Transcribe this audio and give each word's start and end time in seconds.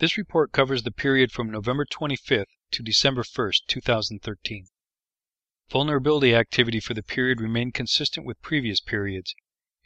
This 0.00 0.16
report 0.16 0.50
covers 0.50 0.82
the 0.82 0.90
period 0.90 1.30
from 1.30 1.50
November 1.50 1.84
25th 1.84 2.46
to 2.70 2.82
December 2.82 3.22
1st, 3.22 3.66
2013. 3.66 4.68
Vulnerability 5.68 6.34
activity 6.34 6.80
for 6.80 6.94
the 6.94 7.02
period 7.02 7.38
remained 7.38 7.74
consistent 7.74 8.24
with 8.24 8.40
previous 8.40 8.80
periods. 8.80 9.34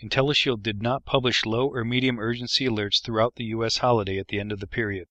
IntelliShield 0.00 0.62
did 0.62 0.80
not 0.80 1.04
publish 1.04 1.44
low 1.44 1.66
or 1.66 1.84
medium 1.84 2.20
urgency 2.20 2.64
alerts 2.64 3.02
throughout 3.02 3.34
the 3.34 3.46
U.S. 3.46 3.78
holiday 3.78 4.18
at 4.18 4.28
the 4.28 4.38
end 4.38 4.52
of 4.52 4.60
the 4.60 4.68
period. 4.68 5.08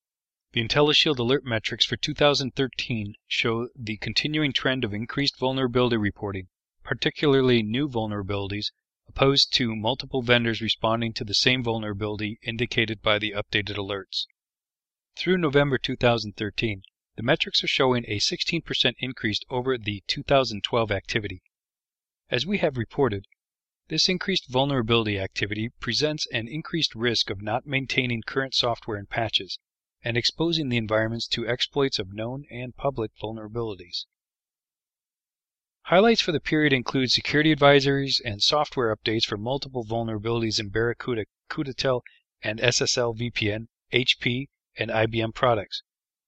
The 0.54 0.66
IntelliShield 0.66 1.20
alert 1.20 1.44
metrics 1.44 1.86
for 1.86 1.98
2013 1.98 3.16
show 3.28 3.67
the 3.76 3.98
continuing 3.98 4.54
trend 4.54 4.86
of 4.86 4.94
increased 4.94 5.38
vulnerability 5.38 5.98
reporting, 5.98 6.48
particularly 6.81 7.62
new 7.62 7.90
vulnerabilities, 7.90 8.72
opposed 9.09 9.52
to 9.56 9.76
multiple 9.76 10.22
vendors 10.22 10.62
responding 10.62 11.12
to 11.12 11.26
the 11.26 11.34
same 11.34 11.62
vulnerability 11.62 12.40
indicated 12.42 13.02
by 13.02 13.20
the 13.20 13.31
updated 13.31 13.76
alerts. 13.76 14.28
Through 15.16 15.38
November 15.38 15.77
2013, 15.77 16.81
the 17.17 17.22
metrics 17.23 17.63
are 17.63 17.67
showing 17.67 18.03
a 18.08 18.17
16% 18.17 18.95
increase 18.97 19.39
over 19.47 19.78
the 19.78 20.03
2012 20.08 20.92
activity. 20.92 21.44
As 22.31 22.47
we 22.47 22.58
have 22.58 22.78
reported, 22.78 23.28
this 23.89 24.09
increased 24.09 24.50
vulnerability 24.50 25.20
activity 25.20 25.70
presents 25.80 26.25
an 26.33 26.47
increased 26.47 26.95
risk 26.95 27.30
of 27.30 27.44
not 27.44 27.67
maintaining 27.67 28.23
current 28.23 28.55
software 28.55 28.97
and 28.97 29.08
patches, 29.08 29.59
and 30.02 30.17
exposing 30.17 30.70
the 30.70 30.78
environments 30.78 31.27
to 31.27 31.48
exploits 31.48 32.00
of 32.00 32.11
known 32.11 32.45
and 32.50 32.75
public 32.75 33.11
vulnerabilities. 33.16 34.08
Highlights 35.83 36.22
for 36.22 36.31
the 36.31 36.39
period 36.39 36.73
include 36.73 37.11
security 37.11 37.55
advisories 37.55 38.20
and 38.25 38.42
software 38.42 38.95
updates 38.95 39.25
for 39.25 39.38
multiple 39.38 39.86
vulnerabilities 39.86 40.59
in 40.59 40.70
Barracuda, 40.70 41.25
Cutatel, 41.50 42.02
and 42.42 42.59
SSL 42.59 43.16
VPN, 43.16 43.67
HP, 43.94 44.48
and 44.78 44.90
IBM 44.90 45.34
products. 45.36 45.84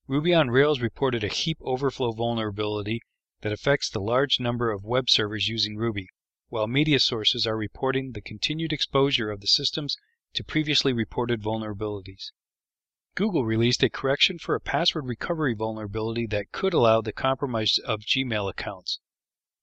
Ruby 0.08 0.34
on 0.34 0.50
Rails 0.50 0.80
reported 0.80 1.24
a 1.24 1.28
heap 1.28 1.58
overflow 1.62 2.12
vulnerability 2.12 3.02
that 3.42 3.52
affects 3.52 3.90
the 3.90 4.00
large 4.00 4.40
number 4.40 4.72
of 4.72 4.84
web 4.84 5.10
servers 5.10 5.48
using 5.48 5.78
Ruby, 5.78 6.10
while 6.50 6.68
media 6.68 7.00
sources 7.00 7.48
are 7.48 7.58
reporting 7.58 8.12
the 8.12 8.22
continued 8.22 8.72
exposure 8.72 9.32
of 9.32 9.42
the 9.42 9.48
systems 9.48 9.98
to 10.36 10.44
previously 10.44 10.94
reported 10.94 11.42
vulnerabilities. 11.42 12.32
Google 13.16 13.46
released 13.46 13.82
a 13.82 13.90
correction 13.90 14.38
for 14.38 14.56
a 14.56 14.60
password 14.60 15.06
recovery 15.06 15.56
vulnerability 15.56 16.28
that 16.28 16.52
could 16.52 16.74
allow 16.74 17.02
the 17.02 17.14
compromise 17.14 17.80
of 17.80 18.02
Gmail 18.02 18.50
accounts. 18.50 19.00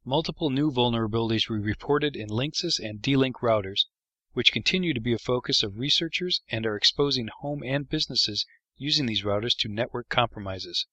Multiple 0.05 0.51
new 0.51 0.73
vulnerabilities 0.73 1.49
were 1.49 1.61
reported 1.61 2.17
in 2.17 2.29
Linksys 2.29 2.81
and 2.81 3.01
D-Link 3.01 3.37
routers, 3.41 3.87
which 4.33 4.53
continue 4.53 4.93
to 4.93 5.01
be 5.01 5.13
a 5.13 5.19
focus 5.19 5.63
of 5.63 5.79
researchers 5.79 6.41
and 6.49 6.67
are 6.67 6.77
exposing 6.77 7.29
home 7.29 7.63
and 7.63 7.89
businesses 7.89 8.45
using 8.83 9.07
these 9.07 9.23
routers 9.23 9.57
to 9.59 9.69
network 9.69 10.09
compromises. 10.09 10.87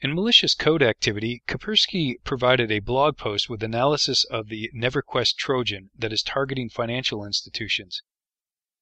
In 0.00 0.14
malicious 0.14 0.54
code 0.54 0.82
activity, 0.82 1.42
Kaspersky 1.48 2.22
provided 2.22 2.70
a 2.70 2.78
blog 2.78 3.16
post 3.16 3.48
with 3.48 3.64
analysis 3.64 4.24
of 4.26 4.48
the 4.48 4.70
NeverQuest 4.72 5.34
Trojan 5.36 5.90
that 5.96 6.12
is 6.12 6.22
targeting 6.22 6.68
financial 6.68 7.24
institutions. 7.24 8.02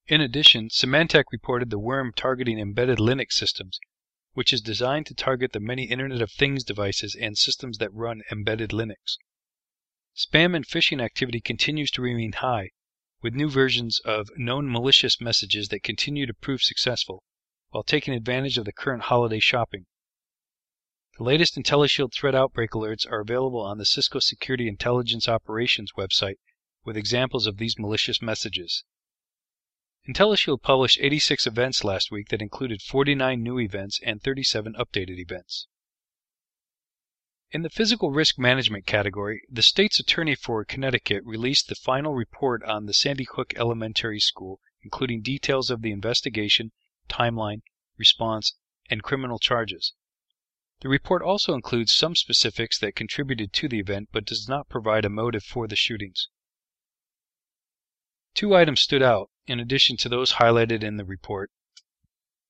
In 0.09 0.21
addition, 0.21 0.69
Symantec 0.69 1.25
reported 1.33 1.71
the 1.71 1.79
worm 1.79 2.13
targeting 2.13 2.59
embedded 2.59 2.99
Linux 2.99 3.33
systems, 3.33 3.81
which 4.35 4.53
is 4.53 4.61
designed 4.61 5.07
to 5.07 5.15
target 5.15 5.53
the 5.53 5.61
many 5.61 5.85
Internet 5.85 6.21
of 6.21 6.31
Things 6.33 6.65
devices 6.65 7.15
and 7.15 7.39
systems 7.39 7.79
that 7.79 7.95
run 7.95 8.21
embedded 8.31 8.71
Linux. 8.71 9.17
Spam 10.15 10.55
and 10.55 10.67
phishing 10.67 11.01
activity 11.01 11.41
continues 11.41 11.91
to 11.93 12.03
remain 12.03 12.33
high, 12.33 12.73
with 13.23 13.33
new 13.33 13.49
versions 13.49 14.01
of 14.01 14.29
known 14.37 14.71
malicious 14.71 15.21
messages 15.21 15.69
that 15.69 15.83
continue 15.83 16.27
to 16.27 16.35
prove 16.35 16.63
successful 16.63 17.23
while 17.77 17.83
taking 17.83 18.15
advantage 18.15 18.57
of 18.57 18.65
the 18.65 18.73
current 18.73 19.03
holiday 19.03 19.39
shopping. 19.39 19.85
The 21.19 21.25
latest 21.25 21.57
IntelliShield 21.57 22.15
threat 22.15 22.35
outbreak 22.35 22.71
alerts 22.71 23.07
are 23.07 23.21
available 23.21 23.61
on 23.61 23.77
the 23.77 23.85
Cisco 23.85 24.19
Security 24.19 24.67
Intelligence 24.67 25.29
Operations 25.29 25.93
website 25.95 26.37
with 26.87 26.97
examples 26.97 27.47
of 27.47 27.59
these 27.59 27.79
malicious 27.79 28.23
messages. 28.23 28.83
IntelliShield 30.09 30.63
published 30.63 31.01
86 31.03 31.47
events 31.47 31.85
last 31.85 32.11
week 32.11 32.29
that 32.29 32.41
included 32.41 32.81
49 32.81 33.43
new 33.43 33.59
events 33.59 34.01
and 34.03 34.23
37 34.23 34.73
updated 34.73 35.19
events. 35.19 35.69
In 37.51 37.61
the 37.61 37.69
physical 37.69 38.11
risk 38.11 38.39
management 38.39 38.87
category, 38.87 39.43
the 39.51 39.61
state's 39.61 40.01
attorney 40.01 40.35
for 40.35 40.65
Connecticut 40.65 41.23
released 41.27 41.69
the 41.69 41.75
final 41.75 42.15
report 42.15 42.63
on 42.63 42.87
the 42.87 42.95
Sandy 42.95 43.27
Hook 43.31 43.53
Elementary 43.55 44.19
School, 44.19 44.61
including 44.81 45.21
details 45.21 45.69
of 45.69 45.83
the 45.83 45.93
investigation 45.93 46.73
timeline, 47.09 47.63
response, 47.97 48.57
and 48.91 49.03
criminal 49.03 49.39
charges. 49.39 49.95
The 50.81 50.89
report 50.89 51.23
also 51.23 51.55
includes 51.55 51.93
some 51.93 52.15
specifics 52.15 52.79
that 52.81 52.95
contributed 52.95 53.53
to 53.55 53.69
the 53.69 53.79
event 53.79 54.11
but 54.13 54.27
does 54.27 54.49
not 54.49 54.69
provide 54.69 55.05
a 55.05 55.09
motive 55.09 55.43
for 55.43 55.67
the 55.67 55.77
shootings. 55.77 56.29
Two 58.35 58.55
items 58.55 58.81
stood 58.81 59.03
out, 59.03 59.31
in 59.47 59.59
addition 59.59 59.97
to 59.97 60.09
those 60.11 60.35
highlighted 60.35 60.83
in 60.83 60.99
the 60.99 61.05
report. 61.05 61.51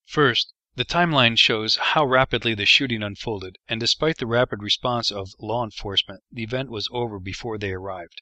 First, 0.04 0.52
the 0.74 0.84
timeline 0.84 1.38
shows 1.38 1.76
how 1.76 2.04
rapidly 2.04 2.54
the 2.54 2.66
shooting 2.66 3.02
unfolded, 3.02 3.58
and 3.68 3.78
despite 3.78 4.18
the 4.18 4.26
rapid 4.26 4.62
response 4.62 5.10
of 5.10 5.34
law 5.38 5.64
enforcement, 5.64 6.24
the 6.30 6.42
event 6.42 6.70
was 6.70 6.88
over 6.90 7.20
before 7.20 7.56
they 7.56 7.70
arrived. 7.70 8.20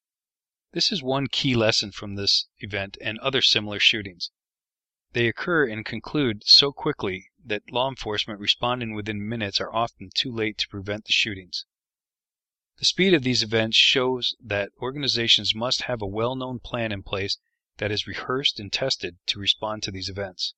This 0.72 0.92
is 0.92 1.02
one 1.02 1.28
key 1.28 1.54
lesson 1.54 1.90
from 1.90 2.16
this 2.16 2.46
event 2.58 2.98
and 3.00 3.18
other 3.20 3.40
similar 3.40 3.80
shootings. 3.80 4.30
They 5.14 5.28
occur 5.28 5.68
and 5.68 5.86
conclude 5.86 6.42
so 6.44 6.72
quickly 6.72 7.30
that 7.44 7.70
law 7.70 7.88
enforcement 7.88 8.40
responding 8.40 8.94
within 8.94 9.28
minutes 9.28 9.60
are 9.60 9.72
often 9.72 10.10
too 10.12 10.32
late 10.32 10.58
to 10.58 10.68
prevent 10.68 11.04
the 11.04 11.12
shootings. 11.12 11.66
The 12.78 12.84
speed 12.84 13.14
of 13.14 13.22
these 13.22 13.44
events 13.44 13.76
shows 13.76 14.34
that 14.40 14.72
organizations 14.82 15.54
must 15.54 15.82
have 15.82 16.02
a 16.02 16.06
well 16.08 16.34
known 16.34 16.58
plan 16.58 16.90
in 16.90 17.04
place 17.04 17.38
that 17.76 17.92
is 17.92 18.08
rehearsed 18.08 18.58
and 18.58 18.72
tested 18.72 19.18
to 19.26 19.38
respond 19.38 19.84
to 19.84 19.92
these 19.92 20.08
events. 20.08 20.54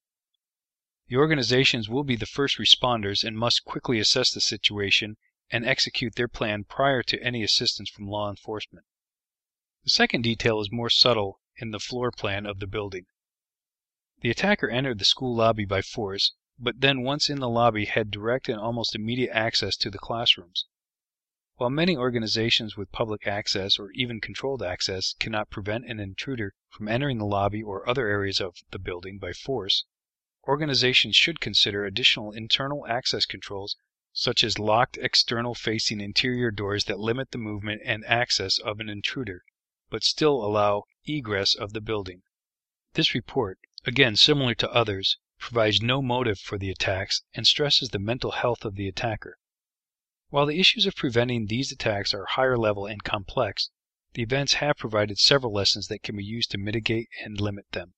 The 1.09 1.17
organizations 1.17 1.91
will 1.91 2.05
be 2.05 2.17
the 2.17 2.25
first 2.25 2.57
responders 2.57 3.23
and 3.23 3.37
must 3.37 3.63
quickly 3.63 3.99
assess 3.99 4.31
the 4.33 4.41
situation 4.41 5.19
and 5.51 5.67
execute 5.67 6.15
their 6.15 6.29
plan 6.29 6.65
prior 6.65 7.03
to 7.03 7.23
any 7.23 7.43
assistance 7.43 7.91
from 7.91 8.09
law 8.09 8.31
enforcement. 8.31 8.87
The 9.85 9.91
second 9.91 10.23
detail 10.23 10.61
is 10.61 10.73
more 10.73 10.89
subtle 10.89 11.43
in 11.59 11.73
the 11.73 11.79
floor 11.79 12.11
plan 12.11 12.47
of 12.47 12.59
the 12.59 12.67
building. 12.67 13.05
The 14.23 14.31
attacker 14.31 14.71
entered 14.71 14.99
the 14.99 15.05
school 15.05 15.37
lobby 15.37 15.67
by 15.67 15.83
force, 15.83 16.33
but 16.59 16.81
then 16.81 17.03
once 17.03 17.29
in 17.29 17.39
the 17.39 17.51
lobby 17.51 17.85
had 17.85 18.11
direct 18.11 18.49
and 18.49 18.59
almost 18.59 18.95
immediate 18.95 19.31
access 19.31 19.77
to 19.77 19.91
the 19.91 19.99
classrooms. 19.99 20.65
While 21.57 21.69
many 21.69 21.99
organizations 21.99 22.79
with 22.79 22.91
public 22.93 23.27
access 23.27 23.79
or 23.79 23.91
even 23.91 24.23
controlled 24.23 24.63
access 24.63 25.13
cannot 25.13 25.51
prevent 25.51 25.85
an 25.85 26.01
intruder 26.01 26.55
from 26.71 26.89
entering 26.89 27.19
the 27.19 27.27
lobby 27.27 27.63
or 27.63 27.87
other 27.87 28.09
areas 28.09 28.41
of 28.41 28.57
the 28.71 28.79
building 28.79 29.19
by 29.19 29.35
force, 29.35 29.85
organizations 30.45 31.15
should 31.15 31.39
consider 31.39 31.85
additional 31.85 32.33
internal 32.33 32.87
access 32.87 33.27
controls 33.27 33.77
such 34.15 34.43
as 34.43 34.59
locked 34.59 34.97
external 34.97 35.55
facing 35.55 36.01
interior 36.01 36.51
doors 36.51 36.87
that 36.87 36.99
limit 36.99 37.33
the 37.33 37.37
movement 37.37 37.83
and 37.85 38.03
access 38.07 38.59
of 38.59 38.81
an 38.81 38.89
intruder, 38.89 39.45
but 39.91 40.03
still 40.03 40.43
allow 40.43 40.85
egress 41.05 41.55
of 41.55 41.75
the 41.75 41.83
building. 41.83 42.23
This 42.95 43.15
report, 43.15 43.59
again 43.87 44.17
similar 44.17 44.53
to 44.53 44.69
others, 44.73 45.17
provides 45.39 45.81
no 45.81 46.03
motive 46.03 46.41
for 46.41 46.59
the 46.59 46.71
attacks 46.71 47.23
and 47.35 47.47
stresses 47.47 47.91
the 47.91 48.01
mental 48.01 48.33
health 48.33 48.65
of 48.65 48.75
the 48.75 48.89
attacker. 48.89 49.39
While 50.29 50.47
the 50.47 50.59
issues 50.59 50.87
of 50.87 50.97
preventing 50.97 51.47
these 51.47 51.71
attacks 51.71 52.13
are 52.13 52.27
higher 52.27 52.59
level 52.59 52.87
and 52.87 53.05
complex, 53.05 53.71
the 54.15 54.23
events 54.23 54.55
have 54.55 54.77
provided 54.77 55.21
several 55.21 55.53
lessons 55.53 55.87
that 55.87 56.03
can 56.03 56.17
be 56.17 56.25
used 56.25 56.51
to 56.51 56.59
mitigate 56.59 57.09
and 57.23 57.41
limit 57.41 57.71
them. 57.71 57.95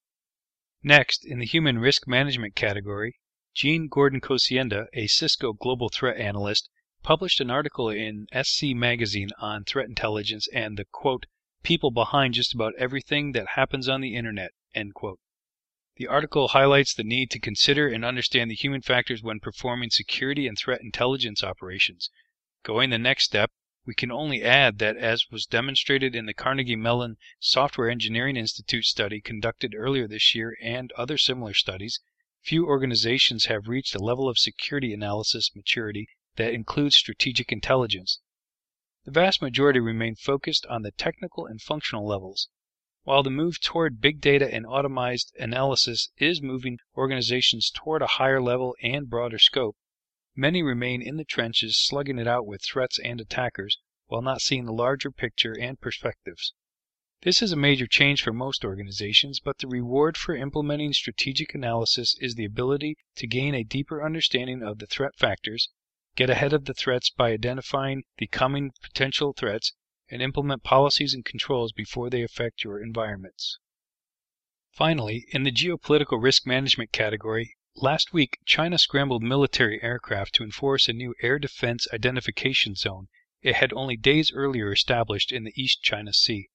Next, 0.83 1.25
in 1.25 1.39
the 1.39 1.47
human 1.47 1.79
risk 1.79 2.07
management 2.07 2.55
category, 2.55 3.19
Jean 3.55 3.89
Gordon 3.89 4.21
Kocienda, 4.21 4.89
a 4.93 5.07
Cisco 5.07 5.55
global 5.55 5.89
threat 5.89 6.19
analyst, 6.19 6.69
published 7.03 7.41
an 7.41 7.51
article 7.51 7.89
in 7.89 8.27
SC 8.43 8.75
Magazine 8.75 9.31
on 9.39 9.65
threat 9.65 9.89
intelligence 9.89 10.49
and 10.53 10.77
the 10.77 10.85
quote, 10.85 11.25
people 11.63 11.91
behind 11.91 12.35
just 12.35 12.53
about 12.53 12.75
everything 12.77 13.33
that 13.33 13.55
happens 13.55 13.89
on 13.89 14.03
the 14.03 14.15
internet, 14.15 14.51
end 14.75 14.93
quote. 14.93 15.19
The 15.99 16.07
article 16.07 16.47
highlights 16.47 16.95
the 16.95 17.03
need 17.03 17.29
to 17.33 17.41
consider 17.41 17.89
and 17.89 18.05
understand 18.05 18.53
the 18.53 18.55
human 18.55 18.83
factors 18.83 19.21
when 19.21 19.41
performing 19.41 19.91
security 19.91 20.47
and 20.47 20.57
threat 20.57 20.81
intelligence 20.81 21.43
operations. 21.43 22.09
Going 22.63 22.91
the 22.91 22.99
next 22.99 23.25
step, 23.25 23.51
we 23.85 23.97
can 23.97 24.13
only 24.13 24.41
add 24.45 24.79
that 24.79 24.97
as 24.97 25.29
was 25.29 25.45
demonstrated 25.45 26.15
in 26.15 26.27
the 26.27 26.35
Carnegie 26.35 26.77
Mellon 26.77 27.17
Software 27.41 27.91
Engineering 27.91 28.37
Institute 28.37 28.85
study 28.85 29.21
conducted 29.21 29.75
earlier 29.75 30.07
this 30.07 30.37
year 30.37 30.57
and 30.63 30.93
other 30.93 31.19
similar 31.19 31.53
studies, 31.53 31.99
few 32.43 32.65
organizations 32.65 33.47
have 33.47 33.67
reached 33.67 33.97
a 33.97 33.99
level 33.99 34.29
of 34.29 34.39
security 34.39 34.93
analysis 34.93 35.51
maturity 35.57 36.07
that 36.37 36.55
includes 36.55 36.95
strategic 36.95 37.51
intelligence. 37.51 38.21
The 39.05 39.11
vast 39.11 39.43
majority 39.43 39.81
remain 39.81 40.15
focused 40.15 40.65
on 40.67 40.83
the 40.83 40.93
technical 40.93 41.45
and 41.45 41.61
functional 41.61 42.07
levels. 42.07 42.49
While 43.09 43.23
the 43.23 43.31
move 43.31 43.59
toward 43.63 44.03
big 44.03 44.21
data 44.21 44.53
and 44.53 44.67
automized 44.67 45.33
analysis 45.39 46.11
is 46.19 46.43
moving 46.43 46.79
organizations 46.95 47.71
toward 47.71 48.03
a 48.03 48.07
higher 48.07 48.39
level 48.39 48.77
and 48.83 49.09
broader 49.09 49.39
scope, 49.39 49.79
many 50.37 50.63
remain 50.63 51.01
in 51.01 51.17
the 51.17 51.25
trenches 51.25 51.79
slugging 51.83 52.19
it 52.19 52.27
out 52.27 52.47
with 52.47 52.61
threats 52.61 52.99
and 52.99 53.19
attackers 53.19 53.81
while 54.09 54.21
not 54.21 54.43
seeing 54.43 54.67
the 54.67 54.75
larger 54.75 55.11
picture 55.11 55.59
and 55.59 55.81
perspectives. 55.81 56.53
This 57.23 57.41
is 57.41 57.51
a 57.51 57.57
major 57.57 57.87
change 57.87 58.23
for 58.23 58.35
most 58.35 58.63
organizations, 58.63 59.41
but 59.41 59.57
the 59.57 59.69
reward 59.69 60.19
for 60.19 60.37
implementing 60.37 60.93
strategic 60.93 61.55
analysis 61.55 62.15
is 62.21 62.35
the 62.35 62.45
ability 62.45 62.99
to 63.17 63.27
gain 63.27 63.55
a 63.55 63.65
deeper 63.65 64.05
understanding 64.05 64.63
of 64.63 64.81
the 64.81 64.87
threat 64.87 65.17
factors, 65.17 65.71
get 66.15 66.29
ahead 66.29 66.53
of 66.53 66.67
the 66.67 66.75
threats 66.75 67.09
by 67.09 67.33
identifying 67.33 68.05
the 68.19 68.27
coming 68.27 68.71
potential 68.83 69.33
threats, 69.33 69.73
and 70.11 70.23
implement 70.23 70.63
policies 70.63 71.13
and 71.13 71.25
controls 71.25 71.73
before 71.73 72.09
they 72.09 72.23
affect 72.23 72.65
your 72.65 72.83
environments. 72.83 73.59
Finally, 74.71 75.27
in 75.31 75.43
the 75.43 75.53
geopolitical 75.53 76.23
risk 76.23 76.47
management 76.47 76.93
category, 76.93 77.57
last 77.75 78.13
week 78.13 78.39
China 78.45 78.79
scrambled 78.79 79.23
military 79.23 79.83
aircraft 79.83 80.35
to 80.35 80.45
enforce 80.45 80.89
a 80.89 80.93
new 80.93 81.15
air 81.21 81.39
defense 81.39 81.87
identification 81.93 82.75
zone 82.75 83.09
it 83.41 83.55
had 83.55 83.73
only 83.73 83.97
days 83.97 84.33
earlier 84.33 84.73
established 84.73 85.31
in 85.31 85.45
the 85.45 85.53
East 85.55 85.81
China 85.81 86.13
Sea. 86.13 86.49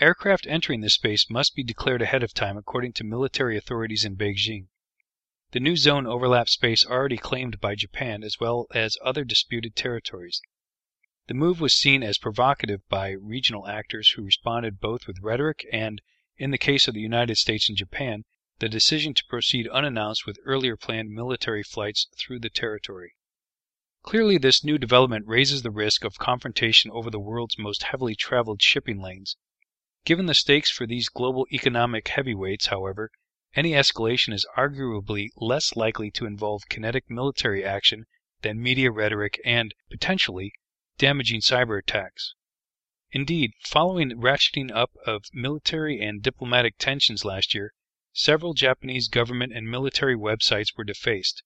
Aircraft 0.00 0.44
entering 0.48 0.80
this 0.80 0.94
space 0.94 1.30
must 1.30 1.54
be 1.54 1.62
declared 1.62 2.02
ahead 2.02 2.24
of 2.24 2.34
time 2.34 2.56
according 2.56 2.92
to 2.94 3.04
military 3.04 3.56
authorities 3.56 4.04
in 4.04 4.16
Beijing. 4.16 4.66
The 5.52 5.60
new 5.60 5.76
zone 5.76 6.06
overlaps 6.06 6.52
space 6.52 6.84
already 6.84 7.16
claimed 7.16 7.60
by 7.60 7.76
Japan 7.76 8.24
as 8.24 8.40
well 8.40 8.66
as 8.74 8.98
other 9.00 9.24
disputed 9.24 9.76
territories. 9.76 10.42
The 11.28 11.34
move 11.34 11.60
was 11.60 11.74
seen 11.74 12.04
as 12.04 12.18
provocative 12.18 12.88
by 12.88 13.10
regional 13.10 13.66
actors 13.66 14.10
who 14.10 14.22
responded 14.22 14.78
both 14.78 15.08
with 15.08 15.18
rhetoric 15.20 15.66
and, 15.72 16.00
in 16.36 16.52
the 16.52 16.56
case 16.56 16.86
of 16.86 16.94
the 16.94 17.00
United 17.00 17.34
States 17.34 17.68
and 17.68 17.76
Japan, 17.76 18.24
the 18.60 18.68
decision 18.68 19.12
to 19.14 19.24
proceed 19.24 19.66
unannounced 19.66 20.24
with 20.24 20.38
earlier 20.44 20.76
planned 20.76 21.10
military 21.10 21.64
flights 21.64 22.06
through 22.16 22.38
the 22.38 22.48
territory. 22.48 23.16
Clearly, 24.04 24.38
this 24.38 24.62
new 24.62 24.78
development 24.78 25.26
raises 25.26 25.62
the 25.62 25.72
risk 25.72 26.04
of 26.04 26.16
confrontation 26.16 26.92
over 26.92 27.10
the 27.10 27.18
world's 27.18 27.58
most 27.58 27.82
heavily 27.82 28.14
traveled 28.14 28.62
shipping 28.62 29.00
lanes. 29.00 29.36
Given 30.04 30.26
the 30.26 30.32
stakes 30.32 30.70
for 30.70 30.86
these 30.86 31.08
global 31.08 31.48
economic 31.50 32.06
heavyweights, 32.06 32.66
however, 32.66 33.10
any 33.56 33.72
escalation 33.72 34.32
is 34.32 34.46
arguably 34.56 35.30
less 35.34 35.74
likely 35.74 36.12
to 36.12 36.24
involve 36.24 36.68
kinetic 36.68 37.10
military 37.10 37.64
action 37.64 38.06
than 38.42 38.62
media 38.62 38.92
rhetoric 38.92 39.40
and, 39.44 39.74
potentially, 39.90 40.52
damaging 40.98 41.40
cyber 41.40 41.78
attacks. 41.78 42.34
Indeed, 43.10 43.52
following 43.60 44.10
ratcheting 44.10 44.70
up 44.70 44.92
of 45.06 45.24
military 45.32 46.00
and 46.00 46.22
diplomatic 46.22 46.78
tensions 46.78 47.24
last 47.24 47.54
year, 47.54 47.74
several 48.12 48.54
Japanese 48.54 49.08
government 49.08 49.52
and 49.52 49.70
military 49.70 50.16
websites 50.16 50.76
were 50.76 50.84
defaced. 50.84 51.42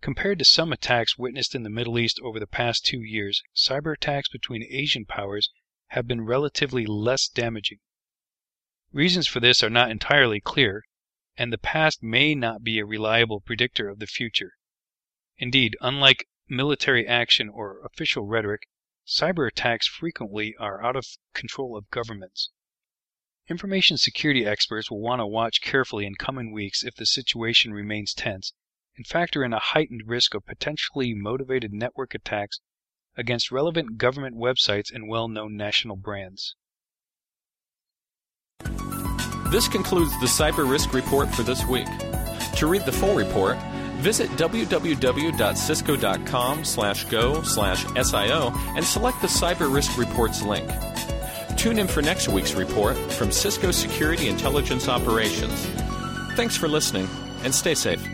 Compared 0.00 0.38
to 0.38 0.44
some 0.44 0.72
attacks 0.72 1.16
witnessed 1.16 1.54
in 1.54 1.62
the 1.62 1.70
Middle 1.70 1.98
East 1.98 2.20
over 2.22 2.38
the 2.38 2.46
past 2.46 2.84
two 2.84 3.00
years, 3.00 3.42
cyber 3.54 3.94
attacks 3.94 4.28
between 4.28 4.62
Asian 4.68 5.06
powers 5.06 5.50
have 5.88 6.06
been 6.06 6.20
relatively 6.20 6.84
less 6.84 7.28
damaging. 7.28 7.78
Reasons 8.92 9.26
for 9.26 9.40
this 9.40 9.62
are 9.62 9.70
not 9.70 9.90
entirely 9.90 10.40
clear, 10.40 10.82
and 11.36 11.52
the 11.52 11.58
past 11.58 12.02
may 12.02 12.34
not 12.34 12.62
be 12.62 12.78
a 12.78 12.84
reliable 12.86 13.40
predictor 13.40 13.88
of 13.88 13.98
the 13.98 14.06
future. 14.06 14.52
Indeed, 15.38 15.76
unlike 15.80 16.26
military 16.48 17.06
action, 17.06 17.48
or 17.48 17.80
official 17.84 18.24
rhetoric, 18.24 18.68
cyber 19.06 19.48
attacks 19.48 19.86
frequently 19.86 20.54
are 20.58 20.84
out 20.84 20.96
of 20.96 21.06
control 21.34 21.76
of 21.76 21.90
governments. 21.90 22.50
Information 23.48 23.96
security 23.96 24.44
experts 24.44 24.90
will 24.90 25.00
want 25.00 25.20
to 25.20 25.26
watch 25.26 25.60
carefully 25.60 26.04
in 26.04 26.16
coming 26.16 26.52
weeks 26.52 26.82
if 26.82 26.96
the 26.96 27.06
situation 27.06 27.72
remains 27.72 28.12
tense 28.12 28.52
and 28.96 29.06
factor 29.06 29.44
in 29.44 29.52
a 29.52 29.58
heightened 29.58 30.02
risk 30.06 30.34
of 30.34 30.44
potentially 30.46 31.14
motivated 31.14 31.72
network 31.72 32.14
attacks 32.14 32.60
against 33.16 33.50
relevant 33.50 33.98
government 33.98 34.36
websites 34.36 34.92
and 34.92 35.08
well 35.08 35.28
known 35.28 35.56
national 35.56 35.96
brands. 35.96 36.56
This 39.50 39.68
concludes 39.68 40.10
the 40.18 40.26
Cyber 40.26 40.68
Risk 40.68 40.92
Report 40.92 41.32
for 41.32 41.44
this 41.44 41.64
week. 41.66 41.86
To 42.56 42.66
read 42.66 42.84
the 42.84 42.92
full 42.92 43.14
report, 43.14 43.56
Visit 43.98 44.30
www.cisco.com 44.30 46.64
slash 46.64 47.04
go 47.06 47.42
slash 47.42 47.84
SIO 47.84 48.56
and 48.76 48.84
select 48.84 49.20
the 49.20 49.26
Cyber 49.26 49.72
Risk 49.72 49.98
Reports 49.98 50.42
link. 50.42 50.70
Tune 51.56 51.78
in 51.78 51.88
for 51.88 52.02
next 52.02 52.28
week's 52.28 52.54
report 52.54 52.96
from 53.12 53.32
Cisco 53.32 53.70
Security 53.70 54.28
Intelligence 54.28 54.88
Operations. 54.88 55.66
Thanks 56.36 56.56
for 56.56 56.68
listening 56.68 57.08
and 57.42 57.54
stay 57.54 57.74
safe. 57.74 58.06